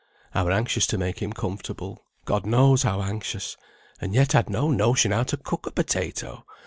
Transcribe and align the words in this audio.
I 0.33 0.41
were 0.41 0.51
anxious 0.51 0.87
to 0.87 0.97
make 0.97 1.19
him 1.21 1.31
comfortable, 1.31 2.03
God 2.25 2.43
knows 2.47 2.81
how 2.81 3.03
anxious. 3.03 3.55
And 3.99 4.15
yet 4.15 4.33
I'd 4.33 4.49
no 4.49 4.71
notion 4.71 5.11
how 5.11 5.21
to 5.25 5.37
cook 5.37 5.67
a 5.67 5.71
potato. 5.71 6.43